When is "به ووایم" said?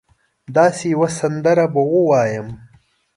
1.73-2.47